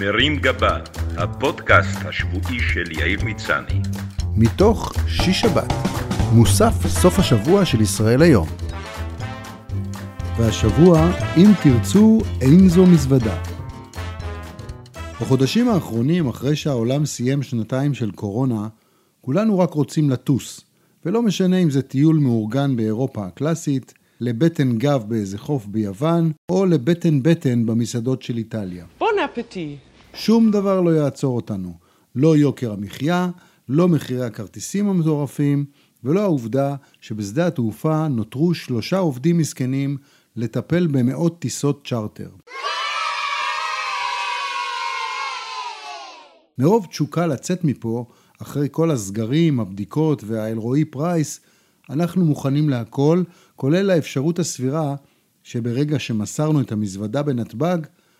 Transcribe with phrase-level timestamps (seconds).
[0.00, 0.78] מרים גבה,
[1.16, 3.80] הפודקאסט השבועי של יאיר מצני.
[4.36, 5.72] מתוך שיש שבת,
[6.32, 8.48] מוסף סוף השבוע של ישראל היום.
[10.38, 13.42] והשבוע, אם תרצו, אין זו מזוודה.
[15.20, 18.68] בחודשים האחרונים, אחרי שהעולם סיים שנתיים של קורונה,
[19.20, 20.60] כולנו רק רוצים לטוס,
[21.06, 27.22] ולא משנה אם זה טיול מאורגן באירופה הקלאסית, לבטן גב באיזה חוף ביוון, או לבטן
[27.22, 28.84] בטן במסעדות של איטליה.
[28.98, 29.76] בון אפטי.
[30.14, 31.74] שום דבר לא יעצור אותנו.
[32.14, 33.30] לא יוקר המחיה,
[33.68, 35.64] לא מחירי הכרטיסים המטורפים,
[36.04, 39.96] ולא העובדה שבשדה התעופה נותרו שלושה עובדים מסכנים
[40.36, 42.30] לטפל במאות טיסות צ'רטר.
[46.58, 48.04] מרוב תשוקה לצאת מפה,
[48.42, 51.40] אחרי כל הסגרים, הבדיקות והאלרועי פרייס,
[51.90, 53.22] אנחנו מוכנים להכל,
[53.56, 54.94] כולל האפשרות הסבירה
[55.42, 57.78] שברגע שמסרנו את המזוודה בנתב"ג,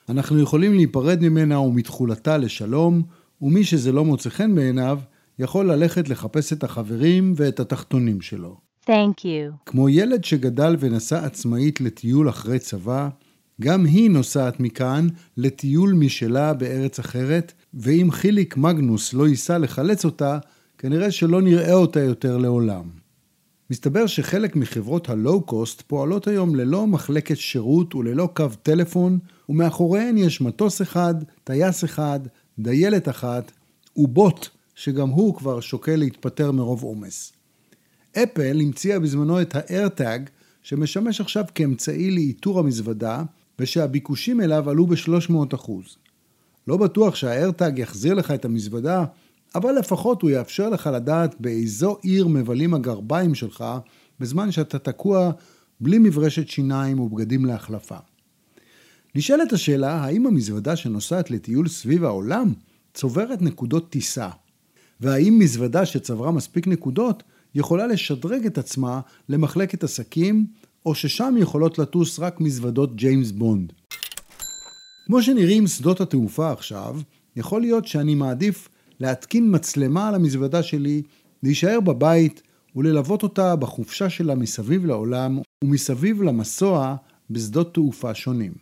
[0.08, 3.02] אנחנו יכולים להיפרד ממנה ומתכולתה לשלום,
[3.42, 4.98] ומי שזה לא מוצא חן בעיניו,
[5.38, 8.56] יכול ללכת לחפש את החברים ואת התחתונים שלו.
[8.84, 9.52] Thank you.
[9.66, 13.08] כמו ילד שגדל ונסע עצמאית לטיול אחרי צבא,
[13.60, 20.38] גם היא נוסעת מכאן לטיול משלה בארץ אחרת, ואם חיליק מגנוס לא ייסע לחלץ אותה,
[20.78, 22.84] כנראה שלא נראה אותה יותר לעולם.
[23.70, 30.82] מסתבר שחלק מחברות הלואו-קוסט פועלות היום ללא מחלקת שירות וללא קו טלפון, ומאחוריהן יש מטוס
[30.82, 31.14] אחד,
[31.44, 32.20] טייס אחד,
[32.58, 33.52] דיילת אחת,
[33.96, 37.32] ובוט, שגם הוא כבר שוקל להתפטר מרוב עומס.
[38.12, 40.30] אפל המציאה בזמנו את ה-AirTag,
[40.62, 43.22] שמשמש עכשיו כאמצעי לאיתור המזוודה,
[43.58, 45.70] ושהביקושים אליו עלו ב-300%.
[46.68, 49.04] לא בטוח שה-AirTag יחזיר לך את המזוודה,
[49.54, 53.64] אבל לפחות הוא יאפשר לך לדעת באיזו עיר מבלים הגרביים שלך,
[54.20, 55.30] בזמן שאתה תקוע
[55.80, 57.96] בלי מברשת שיניים ובגדים להחלפה.
[59.14, 62.52] נשאלת השאלה, האם המזוודה שנוסעת לטיול סביב העולם
[62.94, 64.28] צוברת נקודות טיסה?
[65.00, 67.22] והאם מזוודה שצברה מספיק נקודות
[67.54, 70.46] יכולה לשדרג את עצמה למחלקת עסקים,
[70.86, 73.72] או ששם יכולות לטוס רק מזוודות ג'יימס בונד?
[75.06, 77.00] כמו שנראים שדות התעופה עכשיו,
[77.36, 78.68] יכול להיות שאני מעדיף
[79.00, 81.02] להתקין מצלמה על המזוודה שלי,
[81.42, 82.42] להישאר בבית
[82.76, 86.96] וללוות אותה בחופשה שלה מסביב לעולם ומסביב למסוע
[87.30, 88.52] בשדות תעופה שונים.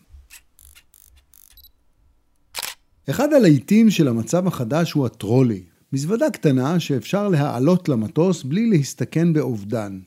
[3.11, 5.63] אחד הלהיטים של המצב החדש הוא הטרולי,
[5.93, 10.01] מזוודה קטנה שאפשר להעלות למטוס בלי להסתכן באובדן.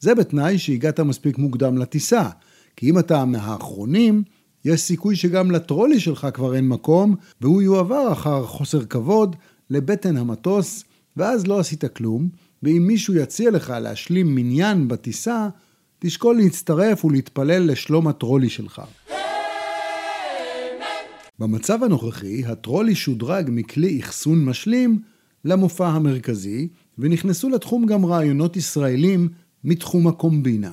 [0.00, 2.28] זה בתנאי שהגעת מספיק מוקדם לטיסה,
[2.76, 4.22] כי אם אתה מהאחרונים,
[4.64, 9.36] יש סיכוי שגם לטרולי שלך כבר אין מקום, והוא יועבר אחר חוסר כבוד
[9.70, 10.84] לבטן המטוס,
[11.16, 12.28] ואז לא עשית כלום,
[12.62, 15.48] ואם מישהו יציע לך להשלים מניין בטיסה,
[15.98, 18.82] תשקול להצטרף ולהתפלל לשלום הטרולי שלך.
[21.38, 25.02] במצב הנוכחי, הטרולי שודרג מכלי אחסון משלים
[25.44, 29.28] למופע המרכזי, ונכנסו לתחום גם רעיונות ישראלים
[29.64, 30.72] מתחום הקומבינה.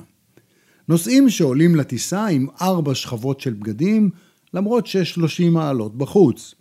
[0.88, 4.10] נוסעים שעולים לטיסה עם ארבע שכבות של בגדים,
[4.54, 6.54] למרות שיש 30 מעלות בחוץ.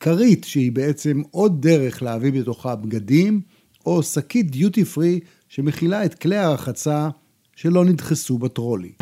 [0.00, 3.40] כרית שהיא בעצם עוד דרך להביא בתוכה בגדים,
[3.86, 7.08] או שקית דיוטי פרי שמכילה את כלי הרחצה
[7.56, 8.92] שלא נדחסו בטרולי.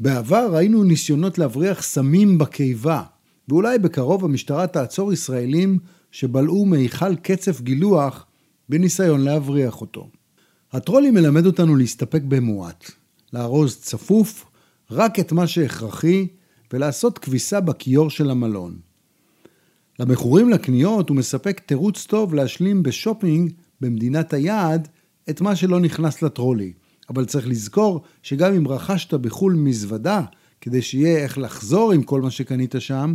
[0.00, 3.02] בעבר ראינו ניסיונות להבריח סמים בקיבה,
[3.48, 5.78] ואולי בקרוב המשטרה תעצור ישראלים
[6.10, 8.26] שבלעו מיכל קצף גילוח
[8.68, 10.08] בניסיון להבריח אותו.
[10.72, 12.90] הטרולי מלמד אותנו להסתפק במועט,
[13.32, 14.44] לארוז צפוף
[14.90, 16.26] רק את מה שהכרחי
[16.72, 18.85] ולעשות כביסה בכיור של המלון.
[19.98, 24.88] למכורים לקניות הוא מספק תירוץ טוב להשלים בשופינג במדינת היעד
[25.30, 26.72] את מה שלא נכנס לטרולי.
[27.10, 30.22] אבל צריך לזכור שגם אם רכשת בחו"ל מזוודה,
[30.60, 33.14] כדי שיהיה איך לחזור עם כל מה שקנית שם,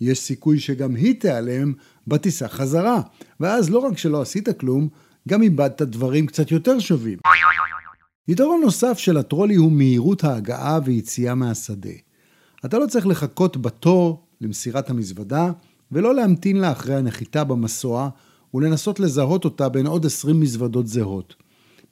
[0.00, 1.72] יש סיכוי שגם היא תיעלם
[2.06, 3.00] בטיסה חזרה.
[3.40, 4.88] ואז לא רק שלא עשית כלום,
[5.28, 7.18] גם איבדת דברים קצת יותר שווים.
[8.28, 11.90] יתרון נוסף של הטרולי הוא מהירות ההגעה ויציאה מהשדה.
[12.64, 15.50] אתה לא צריך לחכות בתור למסירת המזוודה,
[15.92, 18.08] ולא להמתין לה אחרי הנחיתה במסוע,
[18.54, 21.34] ולנסות לזהות אותה בין עוד 20 מזוודות זהות.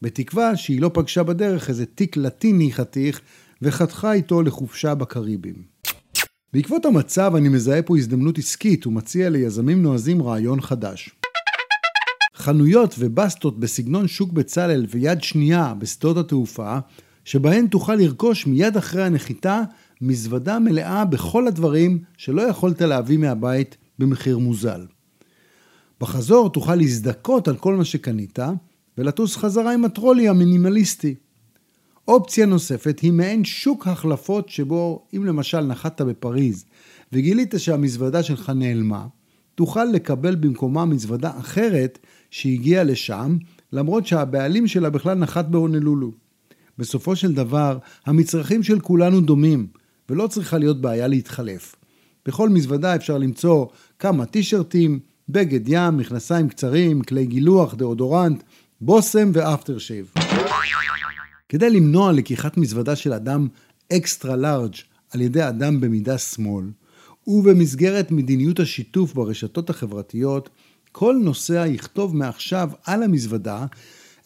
[0.02, 3.20] בתקווה שהיא לא פגשה בדרך איזה תיק לטיני חתיך,
[3.62, 5.54] וחתכה איתו לחופשה בקריבים.
[6.52, 11.10] בעקבות המצב אני מזהה פה הזדמנות עסקית ומציע ליזמים נועזים רעיון חדש.
[12.36, 16.78] חנויות ובסטות בסגנון שוק בצלאל ויד שנייה בשדות התעופה,
[17.24, 19.62] שבהן תוכל לרכוש מיד אחרי הנחיתה
[20.00, 24.86] מזוודה מלאה בכל הדברים שלא יכולת להביא מהבית במחיר מוזל.
[26.00, 28.38] בחזור תוכל להזדכות על כל מה שקנית
[28.98, 31.14] ולטוס חזרה עם הטרולי המינימליסטי.
[32.08, 36.64] אופציה נוספת היא מעין שוק החלפות שבו אם למשל נחת בפריז
[37.12, 39.06] וגילית שהמזוודה שלך נעלמה,
[39.54, 41.98] תוכל לקבל במקומה מזוודה אחרת
[42.30, 43.36] שהגיעה לשם,
[43.72, 46.12] למרות שהבעלים שלה בכלל נחת בהונלולו.
[46.78, 49.66] בסופו של דבר, המצרכים של כולנו דומים,
[50.08, 51.76] ולא צריכה להיות בעיה להתחלף.
[52.26, 53.66] בכל מזוודה אפשר למצוא
[53.98, 58.42] כמה טישרטים, בגד ים, מכנסיים קצרים, כלי גילוח, דאודורנט,
[58.80, 60.12] בושם ואפטר שייב.
[61.48, 63.48] כדי למנוע לקיחת מזוודה של אדם
[63.92, 64.74] אקסטרה לארג'
[65.10, 66.64] על ידי אדם במידה שמאל,
[67.26, 70.50] ובמסגרת מדיניות השיתוף ברשתות החברתיות,
[70.92, 73.66] כל נוסע יכתוב מעכשיו על המזוודה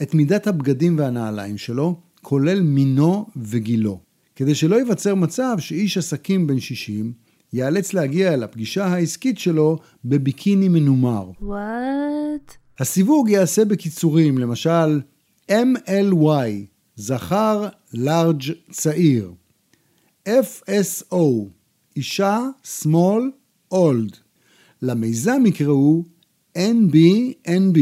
[0.02, 4.00] את מידת הבגדים והנעליים שלו, כולל מינו וגילו.
[4.36, 7.12] כדי שלא ייווצר מצב שאיש עסקים בן 60
[7.52, 11.30] ייאלץ להגיע אל הפגישה העסקית שלו בביקיני מנומר.
[11.40, 12.56] וואט?
[12.78, 15.00] הסיווג ייעשה בקיצורים, למשל
[15.50, 16.66] MLY,
[16.96, 19.32] זכר לארג' צעיר,
[20.28, 21.16] FSO,
[21.96, 23.30] אישה שמאל
[23.72, 24.16] אולד.
[24.82, 26.04] למיזם יקראו
[26.58, 27.78] NBNB,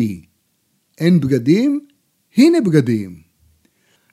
[0.98, 1.86] אין בגדים?
[2.36, 3.20] הנה בגדים.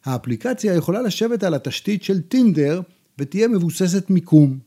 [0.05, 2.81] האפליקציה יכולה לשבת על התשתית של טינדר
[3.17, 4.59] ותהיה מבוססת מיקום.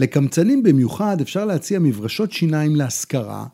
[0.00, 3.46] לקמצנים במיוחד אפשר להציע מברשות שיניים להשכרה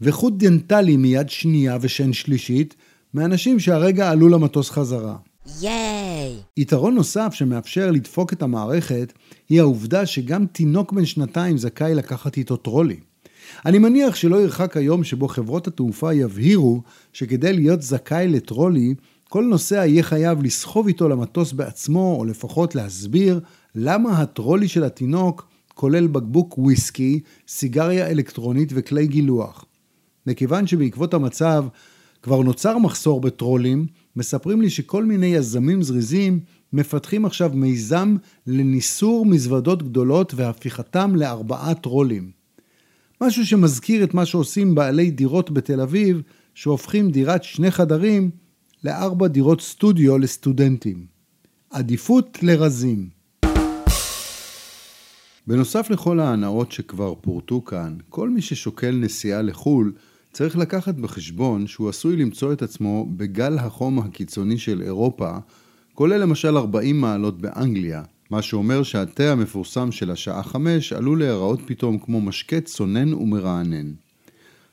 [0.00, 2.74] וחוט דנטלי מיד שנייה ושן שלישית
[3.14, 5.16] מאנשים שהרגע עלו למטוס חזרה.
[5.60, 6.36] ייי!
[6.56, 9.12] יתרון נוסף שמאפשר לדפוק את המערכת
[9.48, 13.00] היא העובדה שגם תינוק בן שנתיים זכאי לקחת איתו טרולי.
[13.66, 16.82] אני מניח שלא ירחק היום שבו חברות התעופה יבהירו
[17.12, 18.94] שכדי להיות זכאי לטרולי,
[19.28, 23.40] כל נוסע יהיה חייב לסחוב איתו למטוס בעצמו, או לפחות להסביר
[23.74, 29.64] למה הטרולי של התינוק כולל בקבוק וויסקי, סיגריה אלקטרונית וכלי גילוח.
[30.26, 31.64] מכיוון שבעקבות המצב
[32.22, 33.86] כבר נוצר מחסור בטרולים,
[34.16, 36.40] מספרים לי שכל מיני יזמים זריזים
[36.72, 42.30] מפתחים עכשיו מיזם לניסור מזוודות גדולות והפיכתם לארבעה טרולים.
[43.20, 46.22] משהו שמזכיר את מה שעושים בעלי דירות בתל אביב,
[46.54, 48.30] שהופכים דירת שני חדרים
[48.84, 51.06] לארבע דירות סטודיו לסטודנטים.
[51.70, 53.19] עדיפות לרזים.
[55.46, 59.92] בנוסף לכל ההנאות שכבר פורטו כאן, כל מי ששוקל נסיעה לחו"ל
[60.32, 65.36] צריך לקחת בחשבון שהוא עשוי למצוא את עצמו בגל החום הקיצוני של אירופה,
[65.94, 71.98] כולל למשל 40 מעלות באנגליה, מה שאומר שהתה המפורסם של השעה 5 עלול להיראות פתאום
[71.98, 73.92] כמו משקה צונן ומרענן.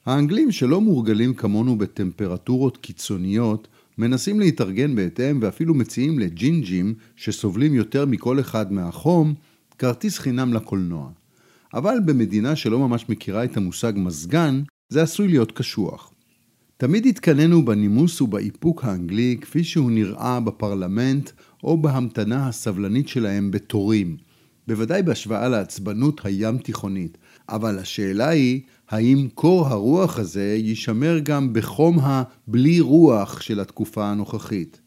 [0.05, 3.67] האנגלים שלא מורגלים כמונו בטמפרטורות קיצוניות,
[3.97, 9.33] מנסים להתארגן בהתאם ואפילו מציעים לג'ינג'ים שסובלים יותר מכל אחד מהחום,
[9.77, 11.09] כרטיס חינם לקולנוע.
[11.73, 16.11] אבל במדינה שלא ממש מכירה את המושג מזגן, זה עשוי להיות קשוח.
[16.77, 21.29] תמיד התקנאנו בנימוס ובאיפוק האנגלי כפי שהוא נראה בפרלמנט
[21.63, 24.17] או בהמתנה הסבלנית שלהם בתורים,
[24.67, 27.17] בוודאי בהשוואה לעצבנות הים תיכונית,
[27.49, 34.81] אבל השאלה היא, האם קור הרוח הזה יישמר גם בחום הבלי רוח של התקופה הנוכחית?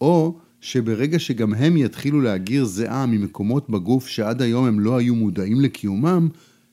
[0.00, 5.60] או שברגע שגם הם יתחילו להגיר זיעה ממקומות בגוף שעד היום הם לא היו מודעים
[5.60, 6.28] לקיומם,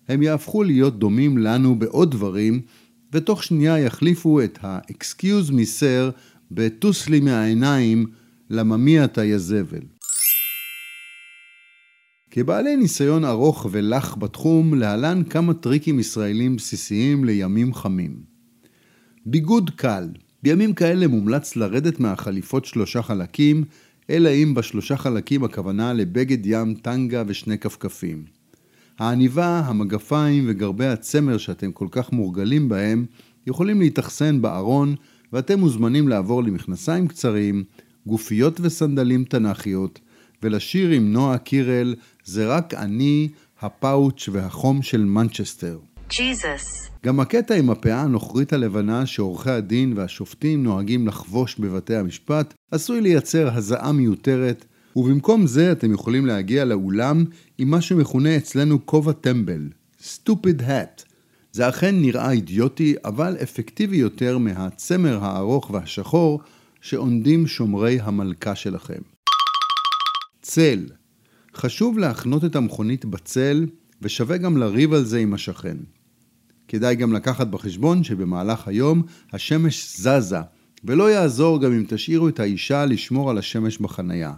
[0.08, 2.62] הם יהפכו להיות דומים לנו בעוד דברים,
[3.14, 6.12] ותוך שנייה יחליפו את ה-excuse me sir
[6.52, 8.06] ב"טוס לי מהעיניים"
[8.50, 9.82] לממי אתה יזבל.
[12.32, 18.24] כבעלי ניסיון ארוך ולח בתחום, להלן כמה טריקים ישראלים בסיסיים לימים חמים.
[19.26, 20.08] ביגוד קל
[20.44, 23.64] בימים כאלה מומלץ לרדת מהחליפות שלושה חלקים,
[24.10, 28.24] אלא אם בשלושה חלקים הכוונה לבגד ים, טנגה ושני כפכפים.
[29.00, 33.06] העניבה, המגפיים וגרבי הצמר שאתם כל כך מורגלים בהם
[33.48, 34.96] יכולים להתאכסן בארון
[35.34, 37.64] ואתם מוזמנים לעבור למכנסיים קצרים,
[38.06, 40.00] גופיות וסנדלים תנ"כיות
[40.44, 43.30] ולשיר עם נועה קירל "זה רק אני,
[43.62, 45.80] הפאוץ' והחום של מנצ'סטר".
[46.10, 46.90] ג'יזוס.
[47.06, 53.50] גם הקטע עם הפאה הנוכרית הלבנה שעורכי הדין והשופטים נוהגים לחבוש בבתי המשפט עשוי לייצר
[53.54, 57.26] הזעה מיותרת, ובמקום זה אתם יכולים להגיע לאולם
[57.58, 59.70] עם מה שמכונה אצלנו כובע טמבל,
[60.02, 61.04] stupid hat.
[61.52, 66.42] זה אכן נראה אידיוטי, אבל אפקטיבי יותר מהצמר הארוך והשחור
[66.82, 69.02] שעונדים שומרי המלכה שלכם.
[70.42, 70.86] צל
[71.56, 73.66] חשוב להחנות את המכונית בצל,
[74.02, 75.78] ושווה גם לריב על זה עם השכן.
[76.70, 80.38] כדאי גם לקחת בחשבון שבמהלך היום השמש זזה,
[80.84, 84.34] ולא יעזור גם אם תשאירו את האישה לשמור על השמש בחנייה.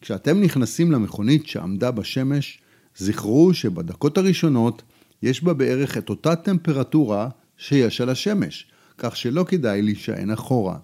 [0.00, 2.58] כשאתם נכנסים למכונית שעמדה בשמש,
[2.96, 4.82] זכרו שבדקות הראשונות
[5.22, 8.66] יש בה בערך את אותה טמפרטורה שיש על השמש,
[8.98, 10.78] כך שלא כדאי להישען אחורה.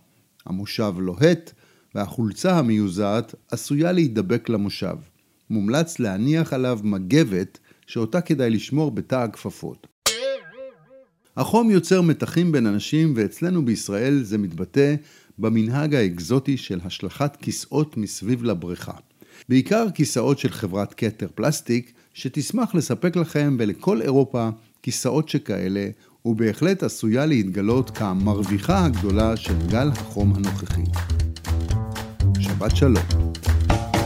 [0.47, 1.52] המושב לוהט,
[1.94, 4.97] והחולצה המיוזעת עשויה להידבק למושב.
[5.50, 9.87] מומלץ להניח עליו מגבת שאותה כדאי לשמור בתא הכפפות.
[11.38, 14.95] החום יוצר מתחים בין אנשים ואצלנו בישראל זה מתבטא
[15.38, 18.92] במנהג האקזוטי של השלכת כיסאות מסביב לבריכה.
[19.49, 24.49] בעיקר כיסאות של חברת כתר פלסטיק, שתשמח לספק לכם ולכל אירופה
[24.83, 25.88] כיסאות שכאלה,
[26.25, 30.85] ובהחלט עשויה להתגלות כמרוויחה הגדולה של גל החום הנוכחי.
[32.40, 33.04] שבת שלום.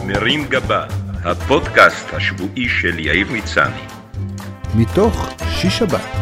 [0.06, 0.86] מרים גבה,
[1.24, 3.82] הפודקאסט השבועי של יאיר מצני.
[4.74, 6.21] מתוך שיש שבת,